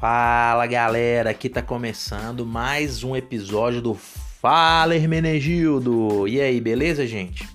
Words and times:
Fala 0.00 0.66
galera, 0.66 1.28
aqui 1.28 1.46
tá 1.50 1.60
começando 1.60 2.46
mais 2.46 3.04
um 3.04 3.14
episódio 3.14 3.82
do 3.82 3.92
Fala 3.92 4.96
Hermenegildo. 4.96 6.26
E 6.26 6.40
aí, 6.40 6.58
beleza, 6.58 7.06
gente? 7.06 7.46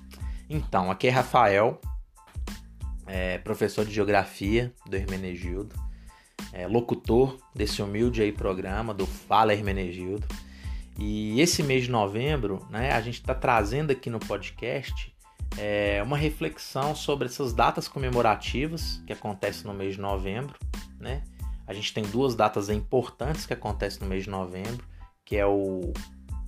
Então, 0.48 0.88
aqui 0.88 1.08
é 1.08 1.10
Rafael, 1.10 1.80
é 3.04 3.38
professor 3.38 3.84
de 3.84 3.92
geografia 3.92 4.72
do 4.88 4.94
Hermenegildo, 4.94 5.74
é 6.52 6.68
locutor 6.68 7.36
desse 7.52 7.82
humilde 7.82 8.22
aí 8.22 8.30
programa 8.30 8.94
do 8.94 9.06
Fala 9.06 9.52
Hermenegildo. 9.52 10.28
E 11.00 11.40
esse 11.40 11.64
mês 11.64 11.86
de 11.86 11.90
novembro, 11.90 12.64
né, 12.70 12.92
a 12.92 13.00
gente 13.00 13.20
está 13.20 13.34
trazendo 13.34 13.90
aqui 13.90 14.08
no 14.08 14.20
podcast 14.20 15.12
é, 15.58 16.00
uma 16.00 16.16
reflexão 16.16 16.94
sobre 16.94 17.26
essas 17.26 17.52
datas 17.52 17.88
comemorativas 17.88 19.02
que 19.04 19.12
acontecem 19.12 19.66
no 19.66 19.74
mês 19.74 19.96
de 19.96 20.00
novembro, 20.00 20.54
né? 21.00 21.24
A 21.66 21.72
gente 21.72 21.92
tem 21.92 22.04
duas 22.04 22.34
datas 22.34 22.68
importantes 22.68 23.44
que 23.44 23.52
acontecem 23.52 24.00
no 24.02 24.08
mês 24.08 24.24
de 24.24 24.30
novembro, 24.30 24.84
que 25.24 25.36
é 25.36 25.44
o 25.44 25.92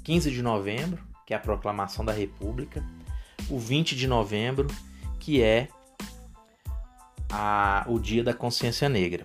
15 0.04 0.30
de 0.30 0.42
novembro, 0.42 1.02
que 1.26 1.34
é 1.34 1.36
a 1.36 1.40
proclamação 1.40 2.04
da 2.04 2.12
República, 2.12 2.84
o 3.50 3.58
20 3.58 3.96
de 3.96 4.06
novembro, 4.06 4.68
que 5.18 5.42
é 5.42 5.68
a, 7.30 7.84
o 7.88 7.98
Dia 7.98 8.22
da 8.22 8.32
Consciência 8.32 8.88
Negra. 8.88 9.24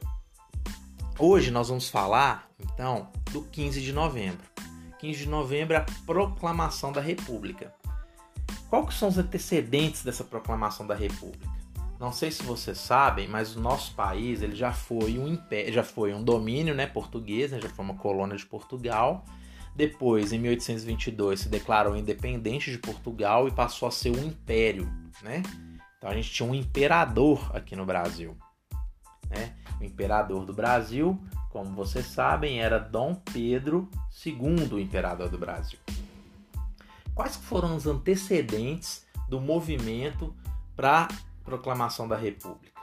Hoje 1.18 1.52
nós 1.52 1.70
vamos 1.70 1.90
falar, 1.90 2.50
então, 2.60 3.12
do 3.32 3.44
15 3.44 3.82
de 3.82 3.94
novembro. 3.94 4.46
15 5.00 5.20
de 5.20 5.30
novembro 5.30 5.76
é 5.76 5.78
a 5.78 5.86
proclamação 6.06 6.92
da 6.92 7.02
República. 7.02 7.73
Quais 8.70 8.96
são 8.96 9.10
os 9.10 9.18
antecedentes 9.18 10.04
dessa 10.04 10.23
proclamação 10.23 10.88
da 10.88 10.96
República? 10.96 11.48
Não 12.04 12.12
sei 12.12 12.32
se 12.32 12.44
vocês 12.44 12.78
sabem, 12.80 13.30
mas 13.30 13.56
o 13.56 13.62
nosso 13.62 13.96
país 13.96 14.42
ele 14.42 14.58
já 14.58 14.73
foi 14.73 15.18
um 15.18 15.26
império, 15.26 15.72
já 15.72 15.84
foi 15.84 16.14
um 16.14 16.22
domínio 16.22 16.76
né, 16.76 16.86
português, 16.86 17.54
né, 17.54 17.62
já 17.62 17.70
foi 17.70 17.86
uma 17.86 17.94
colônia 17.94 18.36
de 18.36 18.45
Portugal. 18.45 19.23
Depois, 19.73 20.34
em 20.34 20.38
1822, 20.38 21.40
se 21.40 21.48
declarou 21.48 21.95
independente 21.95 22.70
de 22.70 22.78
Portugal 22.78 23.48
e 23.48 23.52
passou 23.52 23.88
a 23.88 23.92
ser 23.92 24.10
um 24.10 24.22
império. 24.22 24.92
Né? 25.22 25.44
Então 25.98 26.10
a 26.10 26.14
gente 26.14 26.30
tinha 26.30 26.45
um 26.48 26.54
imperador 26.54 27.50
aqui 27.56 27.73
no 27.73 27.86
Brasil. 27.86 28.36
Né? 29.30 29.56
O 29.80 29.86
imperador 29.86 30.44
do 30.44 30.54
Brasil, 30.54 31.17
como 31.52 31.73
vocês 31.73 32.08
sabem, 32.08 32.60
era 32.60 32.80
Dom 32.80 33.16
Pedro 33.16 33.90
II, 34.26 34.73
o 34.73 34.78
imperador 34.78 35.30
do 35.30 35.38
Brasil. 35.38 35.80
Quais 37.16 37.38
foram 37.38 37.78
os 37.78 37.88
antecedentes 37.88 39.06
do 39.30 39.40
movimento 39.40 40.36
para 40.76 41.08
proclamação 41.44 42.08
da 42.08 42.16
República. 42.16 42.81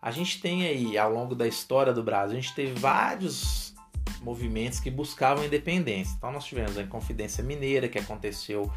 A 0.00 0.10
gente 0.10 0.40
tem 0.40 0.64
aí, 0.66 0.96
ao 0.96 1.12
longo 1.12 1.34
da 1.34 1.46
história 1.46 1.92
do 1.92 2.02
Brasil, 2.02 2.38
a 2.38 2.40
gente 2.40 2.54
teve 2.54 2.78
vários 2.78 3.74
movimentos 4.20 4.80
que 4.80 4.90
buscavam 4.90 5.44
independência. 5.44 6.14
Então, 6.16 6.30
nós 6.30 6.44
tivemos 6.44 6.78
a 6.78 6.82
Inconfidência 6.82 7.42
Mineira, 7.42 7.88
que 7.88 7.98
aconteceu 7.98 8.70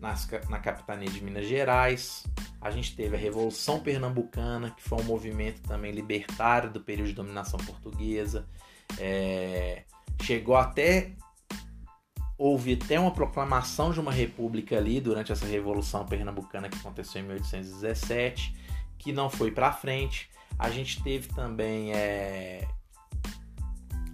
nas, 0.00 0.28
na 0.48 0.58
capitania 0.58 1.08
de 1.08 1.22
Minas 1.22 1.46
Gerais. 1.46 2.24
A 2.60 2.70
gente 2.70 2.94
teve 2.94 3.16
a 3.16 3.18
Revolução 3.18 3.80
Pernambucana, 3.80 4.70
que 4.70 4.82
foi 4.82 4.98
um 4.98 5.04
movimento 5.04 5.60
também 5.62 5.92
libertário 5.92 6.70
do 6.70 6.80
período 6.80 7.08
de 7.08 7.14
dominação 7.14 7.58
portuguesa. 7.60 8.46
É, 8.98 9.82
chegou 10.22 10.56
até 10.56 11.12
houve 12.38 12.78
até 12.82 13.00
uma 13.00 13.10
proclamação 13.10 13.90
de 13.92 14.00
uma 14.00 14.12
república 14.12 14.76
ali 14.76 15.00
durante 15.00 15.32
essa 15.32 15.46
revolução 15.46 16.04
pernambucana 16.04 16.68
que 16.68 16.76
aconteceu 16.76 17.22
em 17.22 17.24
1817, 17.24 18.54
que 18.98 19.12
não 19.12 19.30
foi 19.30 19.50
para 19.50 19.72
frente. 19.72 20.28
A 20.58 20.70
gente 20.70 21.02
teve 21.02 21.28
também 21.28 21.92
é, 21.92 22.66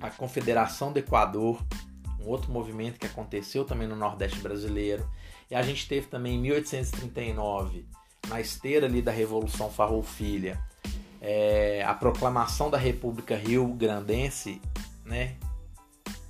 a 0.00 0.10
Confederação 0.10 0.92
do 0.92 0.98
Equador, 0.98 1.64
um 2.20 2.28
outro 2.28 2.52
movimento 2.52 2.98
que 2.98 3.06
aconteceu 3.06 3.64
também 3.64 3.88
no 3.88 3.96
Nordeste 3.96 4.38
brasileiro. 4.38 5.08
E 5.50 5.54
a 5.54 5.62
gente 5.62 5.88
teve 5.88 6.06
também 6.06 6.36
em 6.36 6.40
1839, 6.40 7.86
na 8.28 8.40
esteira 8.40 8.86
ali 8.86 9.02
da 9.02 9.12
Revolução 9.12 9.68
Farroupilha, 9.68 10.58
é, 11.20 11.84
a 11.84 11.94
proclamação 11.94 12.70
da 12.70 12.78
República 12.78 13.36
Rio 13.36 13.66
Grandense, 13.74 14.60
né, 15.04 15.36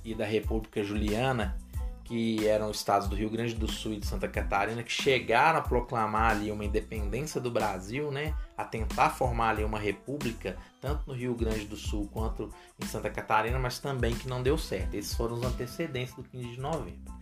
e 0.03 0.13
da 0.13 0.25
República 0.25 0.83
Juliana, 0.83 1.57
que 2.03 2.47
eram 2.47 2.69
estados 2.69 3.07
do 3.07 3.15
Rio 3.15 3.29
Grande 3.29 3.55
do 3.55 3.67
Sul 3.67 3.93
e 3.93 3.99
de 3.99 4.05
Santa 4.05 4.27
Catarina, 4.27 4.83
que 4.83 4.91
chegaram 4.91 5.59
a 5.59 5.61
proclamar 5.61 6.31
ali 6.31 6.51
uma 6.51 6.65
independência 6.65 7.39
do 7.39 7.49
Brasil, 7.49 8.11
né? 8.11 8.35
A 8.57 8.63
tentar 8.63 9.09
formar 9.11 9.49
ali 9.49 9.63
uma 9.63 9.79
república, 9.79 10.57
tanto 10.81 11.07
no 11.07 11.13
Rio 11.13 11.33
Grande 11.33 11.65
do 11.65 11.77
Sul 11.77 12.09
quanto 12.11 12.49
em 12.81 12.85
Santa 12.85 13.09
Catarina, 13.09 13.57
mas 13.57 13.79
também 13.79 14.13
que 14.13 14.27
não 14.27 14.43
deu 14.43 14.57
certo. 14.57 14.95
Esses 14.95 15.13
foram 15.13 15.35
os 15.35 15.43
antecedentes 15.43 16.13
do 16.13 16.23
15 16.23 16.51
de 16.51 16.59
novembro. 16.59 17.13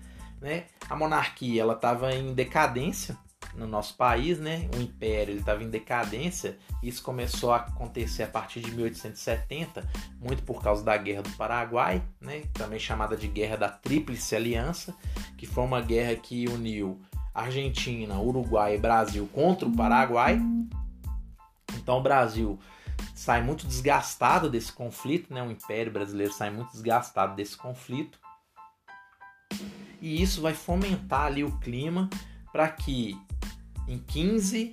Né? 0.42 0.66
A 0.90 0.96
monarquia 0.96 1.62
ela 1.62 1.74
estava 1.74 2.14
em 2.14 2.34
decadência, 2.34 3.16
no 3.56 3.68
nosso 3.68 3.96
país, 3.96 4.40
né? 4.40 4.70
O 4.76 4.82
império 4.82 5.36
estava 5.36 5.64
em 5.64 5.70
decadência. 5.70 6.58
Isso 6.82 7.04
começou 7.04 7.52
a 7.52 7.58
acontecer 7.58 8.24
a 8.24 8.28
partir 8.28 8.62
de 8.62 8.72
1870, 8.72 9.88
muito 10.20 10.44
por 10.44 10.62
causa 10.62 10.84
da 10.84 10.96
Guerra 10.98 11.24
do 11.24 11.32
Paraguai, 11.32 12.02
né? 12.20 12.44
Também 12.54 12.80
chamada 12.80 13.16
de 13.16 13.28
Guerra 13.28 13.58
da 13.58 13.70
Tríplice 13.70 14.36
Aliança, 14.36 14.96
que 15.38 15.46
foi 15.46 15.64
uma 15.64 15.82
guerra 15.82 16.16
que 16.16 16.48
uniu 16.48 17.02
Argentina, 17.34 18.20
Uruguai 18.20 18.76
e 18.76 18.80
Brasil 18.80 19.30
contra 19.34 19.68
o 19.68 19.76
Paraguai. 19.76 20.40
Então 21.76 21.98
o 21.98 22.04
Brasil 22.04 22.60
sai 23.16 23.42
muito 23.42 23.66
desgastado 23.68 24.50
desse 24.50 24.72
conflito, 24.72 25.34
né? 25.34 25.42
O 25.42 25.52
Império 25.52 25.92
Brasileiro 25.92 26.34
sai 26.34 26.50
muito 26.50 26.72
desgastado 26.72 27.36
desse 27.36 27.58
conflito. 27.58 28.20
E 30.02 30.22
isso 30.22 30.42
vai 30.42 30.54
fomentar 30.54 31.26
ali 31.26 31.44
o 31.44 31.60
clima 31.60 32.10
para 32.52 32.68
que 32.68 33.16
em 33.88 34.00
15 34.00 34.72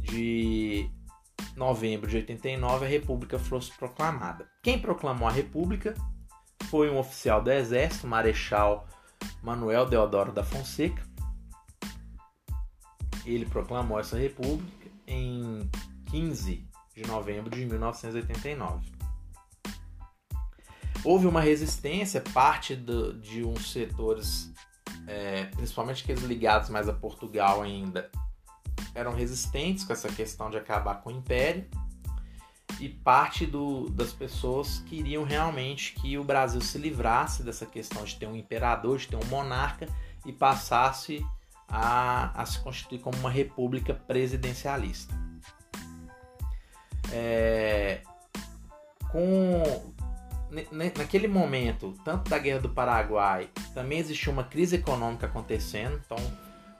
de 0.00 0.90
novembro 1.56 2.08
de 2.08 2.16
89 2.16 2.84
a 2.84 2.88
República 2.88 3.38
fosse 3.38 3.72
proclamada. 3.72 4.48
Quem 4.62 4.78
proclamou 4.78 5.26
a 5.28 5.32
República 5.32 5.94
foi 6.64 6.90
um 6.90 6.98
oficial 6.98 7.42
do 7.42 7.50
Exército, 7.50 8.06
Marechal 8.06 8.86
Manuel 9.42 9.86
Deodoro 9.86 10.32
da 10.32 10.44
Fonseca. 10.44 11.02
Ele 13.24 13.46
proclamou 13.46 13.98
essa 13.98 14.16
república 14.16 14.88
em 15.06 15.68
15 16.10 16.64
de 16.94 17.06
novembro 17.06 17.50
de 17.50 17.64
1989. 17.64 18.96
Houve 21.04 21.26
uma 21.26 21.40
resistência, 21.40 22.20
parte 22.20 22.74
do, 22.74 23.12
de 23.14 23.44
uns 23.44 23.72
setores 23.72 24.52
é, 25.06 25.44
principalmente 25.44 26.02
aqueles 26.02 26.22
ligados 26.22 26.68
mais 26.68 26.88
a 26.88 26.92
Portugal 26.92 27.62
ainda, 27.62 28.10
eram 28.94 29.14
resistentes 29.14 29.84
com 29.84 29.92
essa 29.92 30.08
questão 30.08 30.50
de 30.50 30.56
acabar 30.56 30.96
com 30.96 31.10
o 31.10 31.12
império 31.12 31.66
e 32.80 32.88
parte 32.88 33.46
do, 33.46 33.88
das 33.90 34.12
pessoas 34.12 34.80
queriam 34.80 35.24
realmente 35.24 35.94
que 35.94 36.18
o 36.18 36.24
Brasil 36.24 36.60
se 36.60 36.76
livrasse 36.76 37.42
dessa 37.42 37.64
questão 37.64 38.04
de 38.04 38.16
ter 38.16 38.26
um 38.26 38.36
imperador, 38.36 38.98
de 38.98 39.08
ter 39.08 39.16
um 39.16 39.24
monarca 39.26 39.88
e 40.26 40.32
passasse 40.32 41.24
a, 41.68 42.40
a 42.40 42.44
se 42.44 42.58
constituir 42.60 43.00
como 43.00 43.16
uma 43.18 43.30
república 43.30 43.94
presidencialista. 43.94 45.14
É, 47.12 48.02
com, 49.10 49.94
naquele 50.70 51.28
momento, 51.28 51.94
tanto 52.04 52.30
da 52.30 52.38
Guerra 52.38 52.60
do 52.60 52.70
Paraguai, 52.70 53.50
também 53.74 53.98
existiu 53.98 54.32
uma 54.32 54.44
crise 54.44 54.76
econômica 54.76 55.26
acontecendo, 55.26 56.00
então 56.04 56.16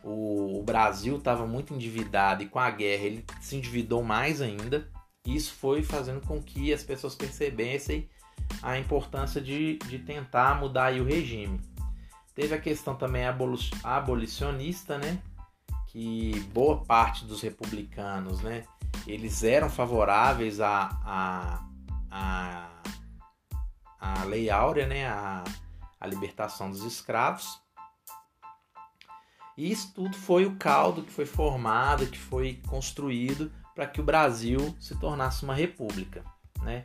o, 0.02 0.58
o 0.60 0.62
Brasil 0.62 1.16
estava 1.16 1.46
muito 1.46 1.74
endividado 1.74 2.42
e 2.42 2.48
com 2.48 2.58
a 2.58 2.70
guerra 2.70 3.04
ele 3.04 3.24
se 3.40 3.56
endividou 3.56 4.02
mais 4.02 4.40
ainda. 4.40 4.88
Isso 5.26 5.54
foi 5.54 5.82
fazendo 5.82 6.20
com 6.20 6.40
que 6.40 6.72
as 6.72 6.84
pessoas 6.84 7.14
percebessem 7.14 8.08
a 8.62 8.78
importância 8.78 9.40
de, 9.40 9.78
de 9.86 9.98
tentar 9.98 10.60
mudar 10.60 10.92
o 10.94 11.04
regime. 11.04 11.60
Teve 12.34 12.54
a 12.54 12.60
questão 12.60 12.94
também 12.94 13.24
abolicionista, 13.82 14.98
né? 14.98 15.18
Que 15.88 16.38
boa 16.52 16.84
parte 16.84 17.24
dos 17.24 17.40
republicanos, 17.40 18.40
né? 18.42 18.62
Eles 19.06 19.42
eram 19.42 19.68
favoráveis 19.68 20.60
a, 20.60 20.90
a 21.04 21.66
a 22.10 22.45
Lei 24.26 24.50
Áurea, 24.50 24.86
né, 24.86 25.06
a, 25.06 25.42
a 26.00 26.06
libertação 26.06 26.70
dos 26.70 26.82
escravos. 26.82 27.60
E 29.56 29.70
isso 29.70 29.92
tudo 29.94 30.16
foi 30.16 30.44
o 30.44 30.56
caldo 30.56 31.02
que 31.02 31.10
foi 31.10 31.24
formado, 31.24 32.06
que 32.06 32.18
foi 32.18 32.60
construído 32.66 33.50
para 33.74 33.86
que 33.86 34.00
o 34.00 34.04
Brasil 34.04 34.76
se 34.78 34.94
tornasse 34.98 35.44
uma 35.44 35.54
república. 35.54 36.22
Né? 36.62 36.84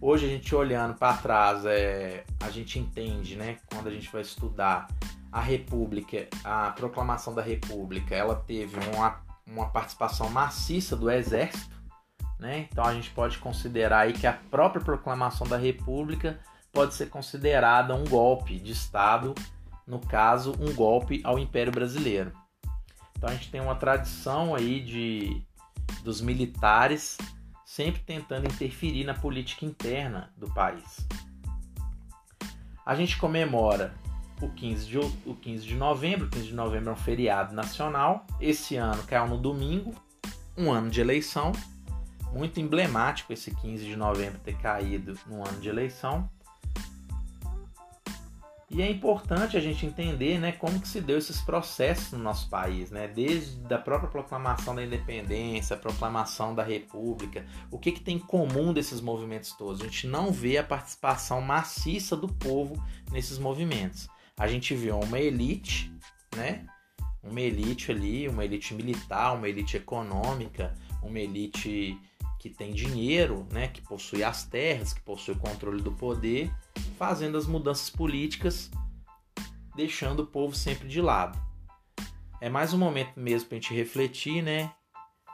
Hoje 0.00 0.26
a 0.26 0.28
gente 0.28 0.54
olhando 0.54 0.94
para 0.94 1.16
trás, 1.18 1.64
é, 1.66 2.24
a 2.40 2.50
gente 2.50 2.78
entende, 2.78 3.36
né, 3.36 3.58
quando 3.70 3.88
a 3.88 3.90
gente 3.90 4.10
vai 4.10 4.22
estudar 4.22 4.88
a 5.30 5.40
República, 5.40 6.26
a 6.44 6.70
proclamação 6.70 7.34
da 7.34 7.42
República, 7.42 8.14
ela 8.14 8.34
teve 8.34 8.78
uma, 8.94 9.20
uma 9.46 9.68
participação 9.68 10.30
maciça 10.30 10.96
do 10.96 11.10
Exército, 11.10 11.76
né? 12.38 12.66
Então 12.70 12.84
a 12.84 12.94
gente 12.94 13.10
pode 13.10 13.38
considerar 13.38 14.00
aí 14.00 14.12
que 14.12 14.26
a 14.26 14.32
própria 14.32 14.82
proclamação 14.82 15.46
da 15.46 15.56
República 15.56 16.38
pode 16.76 16.92
ser 16.92 17.08
considerada 17.08 17.94
um 17.94 18.04
golpe 18.04 18.58
de 18.58 18.72
Estado, 18.72 19.34
no 19.86 19.98
caso, 19.98 20.54
um 20.60 20.74
golpe 20.74 21.22
ao 21.24 21.38
Império 21.38 21.72
Brasileiro. 21.72 22.32
Então 23.16 23.30
a 23.30 23.32
gente 23.32 23.50
tem 23.50 23.62
uma 23.62 23.74
tradição 23.74 24.54
aí 24.54 24.82
de 24.82 25.42
dos 26.04 26.20
militares 26.20 27.16
sempre 27.64 28.02
tentando 28.02 28.44
interferir 28.44 29.04
na 29.04 29.14
política 29.14 29.64
interna 29.64 30.30
do 30.36 30.52
país. 30.52 30.98
A 32.84 32.94
gente 32.94 33.16
comemora 33.16 33.94
o 34.42 34.50
15 34.50 34.86
de, 34.86 34.98
o 34.98 35.34
15 35.34 35.64
de 35.64 35.74
novembro. 35.76 36.26
O 36.26 36.30
15 36.30 36.48
de 36.48 36.54
novembro 36.54 36.90
é 36.90 36.92
um 36.92 36.96
feriado 36.96 37.54
nacional. 37.54 38.26
Esse 38.38 38.76
ano 38.76 39.02
caiu 39.04 39.26
no 39.26 39.38
domingo, 39.38 39.94
um 40.54 40.70
ano 40.70 40.90
de 40.90 41.00
eleição. 41.00 41.52
Muito 42.34 42.60
emblemático 42.60 43.32
esse 43.32 43.50
15 43.50 43.82
de 43.82 43.96
novembro 43.96 44.38
ter 44.40 44.58
caído 44.58 45.18
no 45.26 45.36
ano 45.36 45.58
de 45.58 45.70
eleição. 45.70 46.28
E 48.68 48.82
é 48.82 48.90
importante 48.90 49.56
a 49.56 49.60
gente 49.60 49.86
entender 49.86 50.40
né, 50.40 50.50
como 50.50 50.80
que 50.80 50.88
se 50.88 51.00
deu 51.00 51.18
esses 51.18 51.40
processos 51.40 52.12
no 52.12 52.18
nosso 52.18 52.50
país, 52.50 52.90
né? 52.90 53.06
desde 53.06 53.72
a 53.72 53.78
própria 53.78 54.10
proclamação 54.10 54.74
da 54.74 54.82
independência, 54.82 55.76
a 55.76 55.78
proclamação 55.78 56.52
da 56.52 56.64
república, 56.64 57.46
o 57.70 57.78
que, 57.78 57.92
que 57.92 58.00
tem 58.00 58.16
em 58.16 58.20
comum 58.20 58.72
desses 58.72 59.00
movimentos 59.00 59.52
todos. 59.52 59.80
A 59.80 59.84
gente 59.84 60.08
não 60.08 60.32
vê 60.32 60.58
a 60.58 60.64
participação 60.64 61.40
maciça 61.40 62.16
do 62.16 62.26
povo 62.26 62.82
nesses 63.12 63.38
movimentos. 63.38 64.08
A 64.36 64.48
gente 64.48 64.74
vê 64.74 64.90
uma 64.90 65.20
elite, 65.20 65.92
né? 66.34 66.66
uma 67.22 67.40
elite 67.40 67.92
ali, 67.92 68.28
uma 68.28 68.44
elite 68.44 68.74
militar, 68.74 69.34
uma 69.34 69.48
elite 69.48 69.76
econômica, 69.76 70.74
uma 71.02 71.18
elite 71.18 71.98
que 72.38 72.50
tem 72.50 72.72
dinheiro, 72.72 73.46
né, 73.50 73.68
que 73.68 73.80
possui 73.80 74.22
as 74.22 74.44
terras, 74.44 74.92
que 74.92 75.00
possui 75.00 75.34
o 75.34 75.38
controle 75.38 75.82
do 75.82 75.92
poder, 75.92 76.50
fazendo 76.96 77.36
as 77.36 77.46
mudanças 77.46 77.90
políticas, 77.90 78.70
deixando 79.74 80.20
o 80.20 80.26
povo 80.26 80.54
sempre 80.54 80.88
de 80.88 81.00
lado. 81.00 81.38
É 82.40 82.48
mais 82.48 82.72
um 82.72 82.78
momento 82.78 83.12
mesmo 83.16 83.48
para 83.48 83.58
a 83.58 83.60
gente 83.60 83.74
refletir, 83.74 84.42
né, 84.42 84.72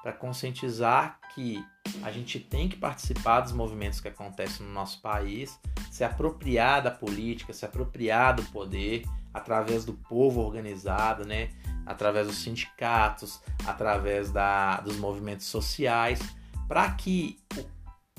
para 0.03 0.13
conscientizar 0.13 1.19
que 1.35 1.65
a 2.03 2.11
gente 2.11 2.39
tem 2.39 2.69
que 2.69 2.77
participar 2.77 3.41
dos 3.41 3.53
movimentos 3.53 4.01
que 4.01 4.09
acontecem 4.09 4.67
no 4.67 4.73
nosso 4.73 5.01
país, 5.01 5.59
se 5.91 6.05
apropriar 6.05 6.83
da 6.83 6.91
política, 6.91 7.53
se 7.53 7.65
apropriar 7.65 8.35
do 8.35 8.43
poder 8.45 9.05
através 9.33 9.85
do 9.85 9.95
povo 9.95 10.41
organizado, 10.41 11.25
né, 11.25 11.51
através 11.87 12.27
dos 12.27 12.37
sindicatos, 12.37 13.41
através 13.67 14.31
da, 14.31 14.81
dos 14.81 14.97
movimentos 14.97 15.47
sociais 15.47 16.21
para 16.73 16.91
que 16.93 17.39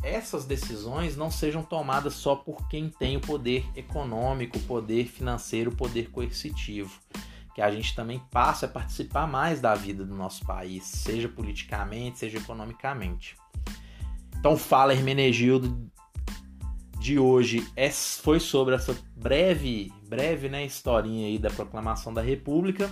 essas 0.04 0.46
decisões 0.46 1.16
não 1.16 1.32
sejam 1.32 1.64
tomadas 1.64 2.14
só 2.14 2.36
por 2.36 2.68
quem 2.68 2.90
tem 2.90 3.16
o 3.16 3.22
poder 3.22 3.66
econômico, 3.76 4.58
o 4.58 4.64
poder 4.64 5.08
financeiro, 5.08 5.72
o 5.72 5.76
poder 5.76 6.12
coercitivo. 6.12 7.00
Que 7.56 7.62
a 7.62 7.72
gente 7.72 7.96
também 7.96 8.20
passe 8.32 8.66
a 8.66 8.68
participar 8.68 9.28
mais 9.28 9.62
da 9.62 9.74
vida 9.76 10.04
do 10.04 10.16
nosso 10.16 10.46
país, 10.46 10.84
seja 10.84 11.30
politicamente, 11.30 12.20
seja 12.20 12.38
economicamente. 12.38 13.38
Então, 14.38 14.58
fala 14.58 14.94
Hermenegildo 14.94 15.90
de 17.00 17.20
hoje 17.20 17.66
é, 17.76 17.90
foi 17.90 18.40
sobre 18.40 18.76
essa 18.76 18.96
breve, 19.16 19.94
breve 20.08 20.50
né, 20.50 20.66
historinha 20.66 21.28
aí 21.28 21.38
da 21.38 21.50
proclamação 21.50 22.14
da 22.14 22.22
República 22.22 22.90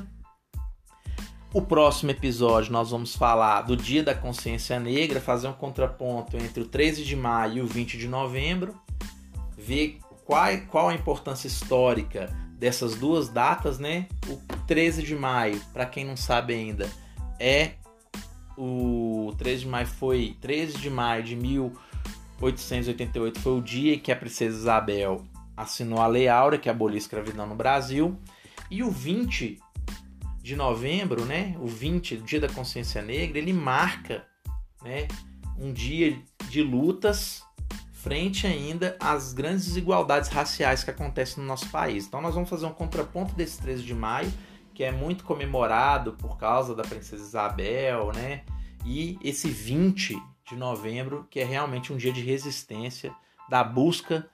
o 1.53 1.62
próximo 1.62 2.12
episódio 2.12 2.71
nós 2.71 2.92
vamos 2.92 3.13
falar 3.15 3.63
do 3.63 3.75
Dia 3.75 4.03
da 4.03 4.15
Consciência 4.15 4.80
Negra, 4.80 5.19
fazer 5.19 5.50
um 5.50 5.53
contraponto 5.53 6.38
entre 6.38 6.62
o 6.62 6.65
13 6.65 7.03
de 7.03 7.13
maio 7.15 7.57
e 7.57 7.62
o 7.62 7.68
20 7.68 7.98
de 7.98 8.07
novembro, 8.07 8.80
ver 9.57 10.00
qual, 10.24 10.45
qual 10.69 10.88
a 10.89 10.94
importância 10.94 11.48
histórica 11.48 12.30
dessas 12.57 12.95
duas 12.95 13.27
datas, 13.27 13.80
né? 13.80 14.07
O 14.30 14.38
13 14.65 15.03
de 15.03 15.13
maio, 15.13 15.59
para 15.74 15.86
quem 15.86 16.06
não 16.06 16.15
sabe 16.15 16.53
ainda, 16.53 16.89
é 17.38 17.71
o 18.57 19.33
13 19.38 19.63
de 19.63 19.68
maio 19.68 19.88
foi 19.88 20.38
13 20.39 20.77
de 20.77 20.89
maio 20.89 21.21
de 21.24 21.36
1888 21.36 23.39
foi 23.39 23.57
o 23.57 23.62
dia 23.62 24.00
que 24.00 24.09
a 24.12 24.15
princesa 24.15 24.57
Isabel 24.57 25.25
assinou 25.57 26.00
a 26.00 26.07
Lei 26.07 26.30
Áurea 26.30 26.59
que 26.59 26.69
aboliu 26.69 26.95
a 26.95 27.00
escravidão 27.00 27.45
no 27.45 27.56
Brasil, 27.56 28.18
e 28.69 28.83
o 28.83 28.89
20 28.89 29.59
de 30.51 30.56
novembro, 30.57 31.24
né, 31.24 31.56
o 31.62 31.65
20, 31.65 32.15
o 32.15 32.21
Dia 32.24 32.42
da 32.42 32.50
Consciência 32.50 33.01
Negra, 33.01 33.38
ele 33.38 33.53
marca 33.53 34.27
né, 34.83 35.07
um 35.57 35.71
dia 35.71 36.21
de 36.50 36.62
lutas 36.62 37.42
frente 37.94 38.45
ainda 38.45 38.98
às 39.00 39.31
grandes 39.31 39.65
desigualdades 39.68 40.30
raciais 40.30 40.83
que 40.83 40.89
acontecem 40.89 41.42
no 41.42 41.48
nosso 41.48 41.69
país. 41.69 42.06
Então 42.06 42.21
nós 42.21 42.36
vamos 42.36 42.50
fazer 42.50 42.65
um 42.65 42.74
contraponto 42.74 43.33
desse 43.33 43.62
13 43.62 43.83
de 43.83 43.94
maio, 43.94 44.30
que 44.74 44.83
é 44.83 44.92
muito 44.92 45.24
comemorado 45.24 46.13
por 46.13 46.38
causa 46.38 46.75
da 46.75 46.83
princesa 46.83 47.24
Isabel, 47.24 48.12
né? 48.13 48.42
E 48.86 49.18
esse 49.24 49.48
20 49.48 50.21
de 50.50 50.56
novembro, 50.57 51.25
que 51.30 51.39
é 51.39 51.45
realmente 51.45 51.94
um 51.94 51.98
dia 51.98 52.12
de 52.12 52.21
resistência, 52.21 53.15
da 53.50 53.63
busca 53.63 54.27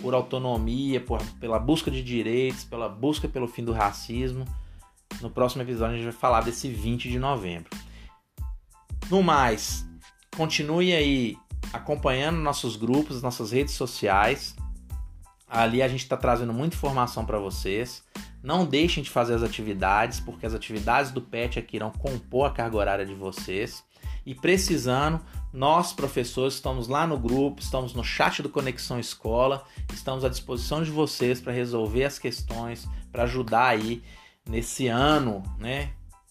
por 0.00 0.14
autonomia, 0.14 1.00
por, 1.00 1.20
pela 1.40 1.58
busca 1.58 1.90
de 1.90 2.00
direitos, 2.00 2.62
pela 2.62 2.88
busca 2.88 3.26
pelo 3.26 3.48
fim 3.48 3.64
do 3.64 3.72
racismo 3.72 4.44
no 5.24 5.30
próximo 5.30 5.62
episódio 5.62 5.94
a 5.94 5.96
gente 5.96 6.04
vai 6.04 6.12
falar 6.12 6.42
desse 6.42 6.68
20 6.68 7.08
de 7.08 7.18
novembro. 7.18 7.70
No 9.08 9.22
mais, 9.22 9.86
continue 10.36 10.92
aí 10.92 11.34
acompanhando 11.72 12.36
nossos 12.36 12.76
grupos, 12.76 13.22
nossas 13.22 13.50
redes 13.50 13.72
sociais. 13.72 14.54
Ali 15.48 15.80
a 15.80 15.88
gente 15.88 16.02
está 16.02 16.14
trazendo 16.14 16.52
muita 16.52 16.76
informação 16.76 17.24
para 17.24 17.38
vocês. 17.38 18.04
Não 18.42 18.66
deixem 18.66 19.02
de 19.02 19.08
fazer 19.08 19.32
as 19.32 19.42
atividades, 19.42 20.20
porque 20.20 20.44
as 20.44 20.52
atividades 20.52 21.10
do 21.10 21.22
PET 21.22 21.58
aqui 21.58 21.76
irão 21.76 21.90
compor 21.90 22.46
a 22.46 22.50
carga 22.50 22.76
horária 22.76 23.06
de 23.06 23.14
vocês. 23.14 23.82
E 24.26 24.34
precisando, 24.34 25.20
nós, 25.54 25.94
professores, 25.94 26.54
estamos 26.54 26.86
lá 26.86 27.06
no 27.06 27.18
grupo, 27.18 27.62
estamos 27.62 27.94
no 27.94 28.04
chat 28.04 28.42
do 28.42 28.50
Conexão 28.50 29.00
Escola, 29.00 29.64
estamos 29.90 30.22
à 30.22 30.28
disposição 30.28 30.82
de 30.82 30.90
vocês 30.90 31.40
para 31.40 31.52
resolver 31.52 32.04
as 32.04 32.18
questões, 32.18 32.86
para 33.10 33.22
ajudar 33.22 33.68
aí 33.68 34.02
nesse 34.48 34.88
ano, 34.88 35.42
né? 35.58 35.90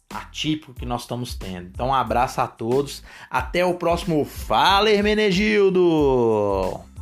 Atípico 0.09 0.73
que 0.73 0.85
nós 0.85 1.01
estamos 1.01 1.33
tendo. 1.33 1.67
Então, 1.67 1.87
um 1.87 1.93
abraço 1.93 2.39
a 2.39 2.47
todos. 2.47 3.03
Até 3.29 3.65
o 3.65 3.75
próximo 3.75 4.23
Fala 4.25 4.91
Hermenegildo! 4.91 6.92